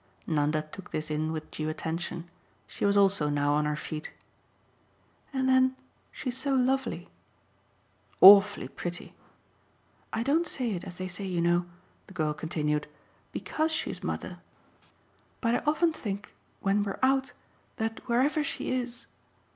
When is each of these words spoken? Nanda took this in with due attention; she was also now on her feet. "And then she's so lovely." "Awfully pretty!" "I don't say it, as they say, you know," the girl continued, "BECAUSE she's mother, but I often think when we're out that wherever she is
Nanda 0.25 0.63
took 0.63 0.89
this 0.89 1.11
in 1.11 1.31
with 1.31 1.51
due 1.51 1.69
attention; 1.69 2.27
she 2.65 2.85
was 2.85 2.97
also 2.97 3.29
now 3.29 3.53
on 3.53 3.65
her 3.65 3.75
feet. 3.75 4.11
"And 5.31 5.47
then 5.47 5.75
she's 6.11 6.35
so 6.35 6.55
lovely." 6.55 7.07
"Awfully 8.19 8.67
pretty!" 8.67 9.13
"I 10.11 10.23
don't 10.23 10.47
say 10.47 10.71
it, 10.71 10.83
as 10.85 10.97
they 10.97 11.07
say, 11.07 11.25
you 11.25 11.39
know," 11.39 11.67
the 12.07 12.13
girl 12.15 12.33
continued, 12.33 12.87
"BECAUSE 13.31 13.69
she's 13.73 14.03
mother, 14.03 14.39
but 15.39 15.53
I 15.53 15.59
often 15.67 15.93
think 15.93 16.33
when 16.61 16.81
we're 16.81 16.97
out 17.03 17.31
that 17.77 17.99
wherever 18.07 18.43
she 18.43 18.71
is 18.71 19.05